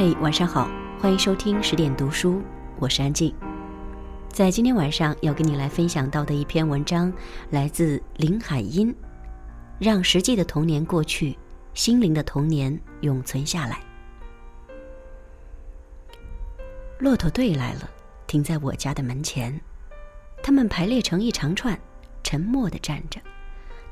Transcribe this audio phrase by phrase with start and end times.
[0.00, 0.66] 嘿，晚上好，
[0.98, 2.40] 欢迎收听十点读书，
[2.78, 3.34] 我是安静。
[4.30, 7.12] 在今天晚上要跟你来分享到的一篇文章，
[7.50, 8.96] 来自林海音，
[9.78, 11.36] 让实际的童年过去，
[11.74, 13.78] 心灵的童年永存下来。
[16.98, 17.90] 骆驼队来了，
[18.26, 19.60] 停在我家的门前，
[20.42, 21.78] 他们排列成一长串，
[22.22, 23.20] 沉默的站着，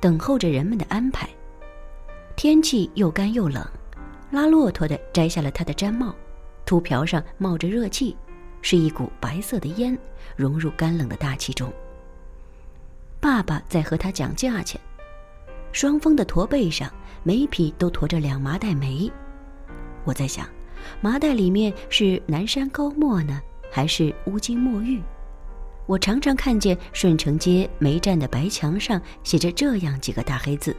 [0.00, 1.28] 等候着人们的安排。
[2.34, 3.62] 天气又干又冷。
[4.30, 6.14] 拉骆驼的摘下了他的毡帽，
[6.66, 8.14] 秃瓢上冒着热气，
[8.60, 9.96] 是一股白色的烟，
[10.36, 11.72] 融入干冷的大气中。
[13.20, 14.78] 爸爸在和他讲价钱，
[15.72, 19.10] 双峰的驼背上每匹都驮着两麻袋煤。
[20.04, 20.46] 我在想，
[21.00, 23.40] 麻袋里面是南山高墨呢，
[23.72, 25.02] 还是乌金墨玉？
[25.86, 30.76] 我常常看见顺城街煤站的白墙上写着这样几个大黑字，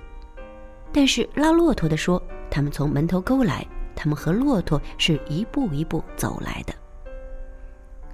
[0.93, 2.21] 但是拉骆驼的说。
[2.49, 3.65] 他们从门头沟来，
[3.95, 6.73] 他们和骆驼是一步一步走来的。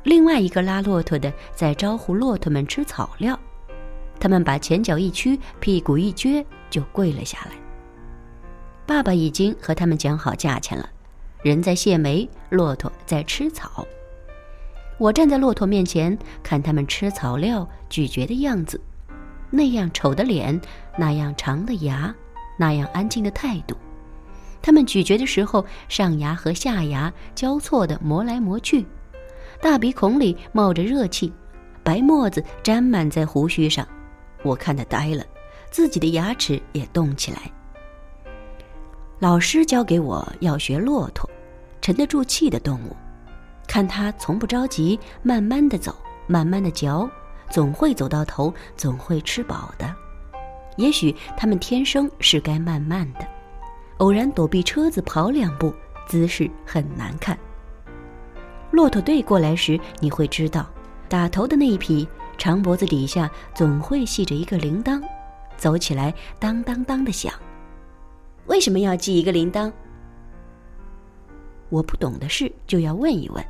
[0.04, 3.40] 另外一个拉骆驼的在招呼骆驼们吃草料，
[4.20, 7.52] 他们把前脚一屈，屁股一撅，就跪了下来。
[8.86, 10.88] 爸爸已经和他们讲好价钱了，
[11.42, 13.88] 人在卸煤，骆驼在吃草。
[15.00, 18.80] 我站在骆驼面前，看他们吃草料、咀嚼的样子，
[19.50, 20.62] 那样丑的脸，
[20.98, 22.14] 那样长的牙，
[22.58, 23.76] 那样安静的态度。
[24.66, 28.84] 他们咀嚼的时候，上牙和下牙交错的磨来磨去，
[29.62, 31.32] 大鼻孔里冒着热气，
[31.84, 33.88] 白沫子沾满在胡须上，
[34.42, 35.24] 我看得呆了，
[35.70, 37.42] 自己的牙齿也动起来。
[39.20, 41.30] 老师教给我要学骆驼，
[41.80, 42.96] 沉得住气的动物，
[43.68, 47.08] 看它从不着急，慢慢的走，慢慢的嚼，
[47.52, 49.96] 总会走到头，总会吃饱的。
[50.78, 53.35] 也许他们天生是该慢慢的。
[53.98, 55.74] 偶然躲避车子跑两步，
[56.08, 57.38] 姿势很难看。
[58.72, 60.68] 骆驼队过来时，你会知道，
[61.08, 65.02] 打头的那一匹长脖子底下总会系着一个铃铛，
[65.56, 67.34] 走起来当当当的响。
[68.48, 69.72] 为什么要系一个铃铛？
[71.70, 73.44] 我不懂的事就要问一问。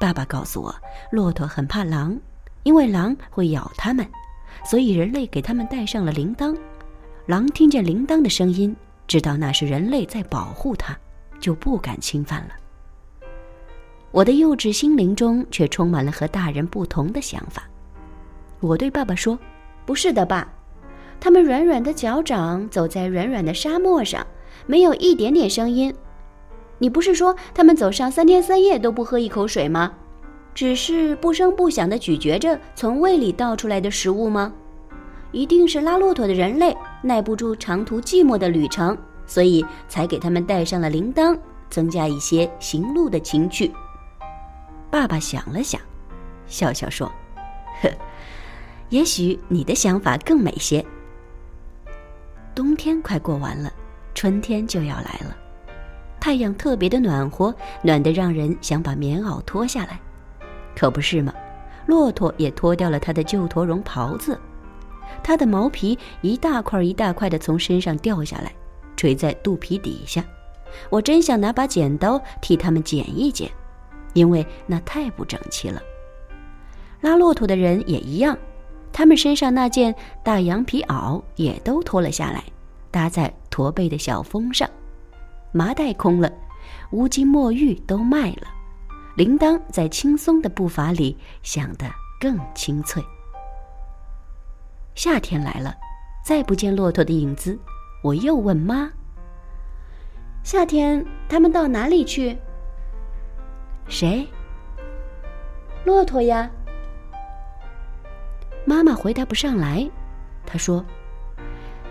[0.00, 0.74] 爸爸告诉我，
[1.12, 2.18] 骆驼很怕狼，
[2.62, 4.06] 因为狼会咬它们，
[4.64, 6.56] 所以人类给它们带上了铃铛。
[7.26, 8.74] 狼听见铃铛的声音。
[9.06, 10.96] 知道那是人类在保护它，
[11.38, 12.50] 就不敢侵犯了。
[14.10, 17.64] 我的幼稚心灵中却充满了和大人不同的想法。
[18.60, 19.38] 我对爸爸说
[19.84, 20.48] ：“不是的，爸，
[21.20, 24.26] 他们软软的脚掌走在软软的沙漠上，
[24.66, 25.94] 没有一点点声音。
[26.78, 29.92] 你不是说他们走上三天三夜都不喝一口水吗？
[30.54, 34.52] 只是不声不响地咀嚼着从胃里倒出来的食物吗？
[35.32, 41.38] 一定是拉骆驼的人类。”耐不住长途寂寞的旅程，所以才给他们带上了铃铛，
[41.68, 43.70] 增加一些行路的情趣。
[44.90, 45.78] 爸爸想了想，
[46.46, 47.06] 笑笑说
[47.82, 47.90] ：“呵，
[48.88, 50.82] 也许你的想法更美些。”
[52.56, 53.70] 冬天快过完了，
[54.14, 55.36] 春天就要来了。
[56.18, 60.00] 太阳特别的暖和，暖得让人想把棉袄脱下来，
[60.74, 61.34] 可不是吗？
[61.84, 64.40] 骆驼也脱掉了他的旧驼绒袍子。
[65.22, 68.52] 它的毛皮一大块一大块的从身上掉下来，
[68.96, 70.24] 垂在肚皮底下。
[70.90, 73.50] 我真想拿把剪刀替它们剪一剪，
[74.12, 75.80] 因为那太不整齐了。
[77.00, 78.36] 拉骆驼的人也一样，
[78.92, 82.42] 他们身上那件大羊皮袄也都脱了下来，
[82.90, 84.68] 搭在驼背的小峰上。
[85.52, 86.32] 麻袋空了，
[86.90, 88.48] 乌金墨玉都卖了，
[89.16, 91.86] 铃铛在轻松的步伐里响得
[92.18, 93.00] 更清脆。
[94.94, 95.74] 夏天来了，
[96.24, 97.58] 再不见骆驼的影子，
[98.02, 98.90] 我又问妈
[100.44, 102.38] ：“夏天他们到哪里去？”
[103.88, 104.26] 谁？
[105.84, 106.48] 骆驼呀。
[108.64, 109.88] 妈妈回答不上来，
[110.46, 110.82] 她说：“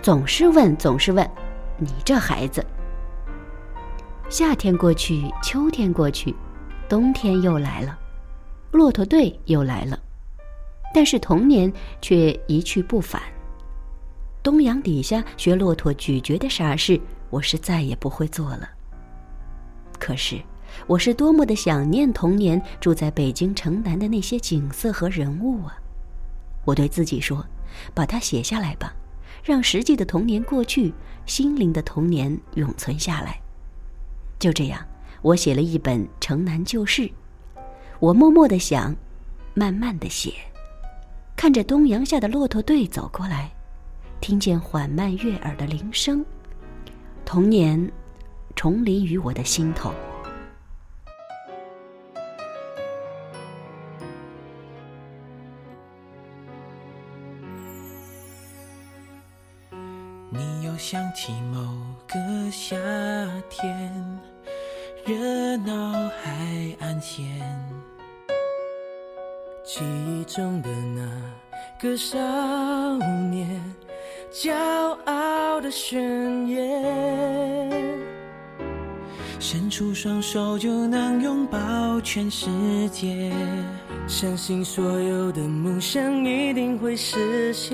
[0.02, 1.30] 总是问，总是问，
[1.78, 2.66] 你这孩子。”
[4.30, 6.34] 夏天过去，秋天过去，
[6.90, 8.00] 冬天又来了，
[8.72, 10.00] 骆驼队又来了。
[10.94, 13.22] 但是童年却一去不返。
[14.44, 17.00] 东阳底下学骆驼咀嚼的傻事，
[17.30, 18.70] 我是再也不会做了。
[19.98, 20.42] 可是，
[20.86, 25.78] 我是多么的想念童年住在北京城南的那些景色和人物啊！
[26.66, 27.46] 我对自己说
[27.94, 28.94] ：“把它写下来吧，
[29.44, 30.94] 让实际的童年过去，
[31.26, 33.40] 心灵的童年永存下来。”
[34.40, 34.86] 就这样，
[35.22, 37.04] 我写了一本《城南旧事》，
[38.00, 38.94] 我默默的想，
[39.54, 40.34] 慢慢的写。
[41.44, 43.52] 看着东阳下的骆驼队走过来
[44.22, 46.26] 听见缓慢悦耳的铃声
[47.26, 47.92] 童年
[48.56, 49.94] 重临于我的心头。
[60.30, 61.60] 你又想起某
[62.08, 62.16] 个
[62.52, 62.78] 夏
[63.50, 63.94] 天
[65.06, 65.92] 热闹
[66.22, 67.22] 海岸线
[69.66, 71.02] 记忆中的那
[71.82, 72.18] 个少
[73.32, 73.64] 年，
[74.30, 74.54] 骄
[75.06, 77.72] 傲的宣言，
[79.40, 82.50] 伸出双手就能拥抱全世
[82.92, 83.32] 界。
[84.06, 87.74] 相信所有的梦想一定会实现，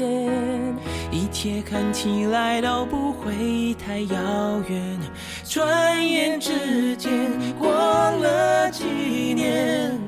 [1.12, 5.00] 一切看起来都不会太遥远。
[5.44, 7.12] 转眼之间
[7.58, 8.86] 过了几
[9.34, 10.00] 年，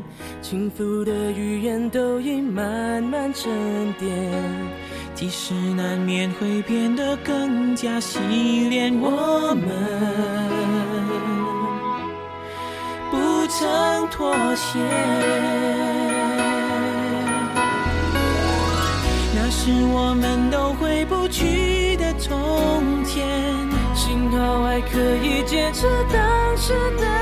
[0.51, 3.49] 幸福的语言都已慢慢沉
[3.97, 4.11] 淀，
[5.15, 8.19] 即使难免会变得更加洗
[8.67, 9.65] 练，我们
[13.09, 14.77] 不曾妥协。
[19.33, 23.25] 那是我们都回不去的从前，
[23.95, 27.21] 幸好还可以坚持当时的。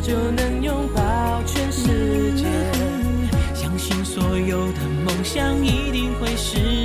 [0.00, 2.46] 就能拥抱全世界。
[3.54, 6.77] 相信所有的梦想一定会实现，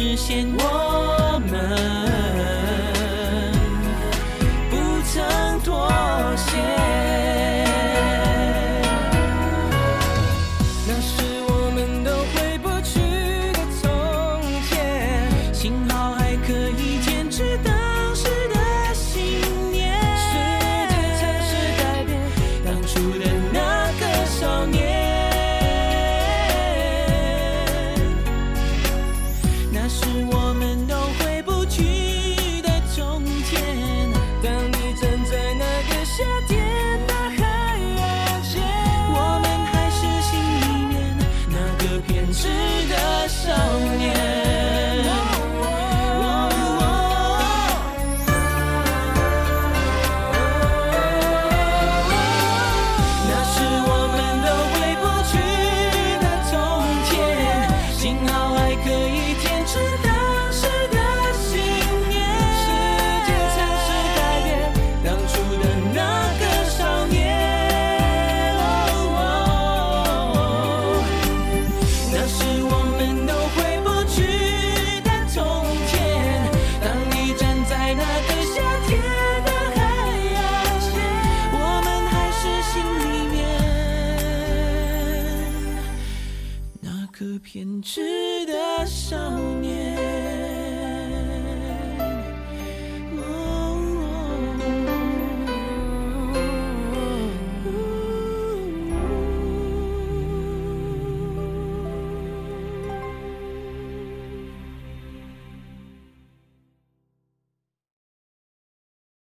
[87.83, 88.12] 只。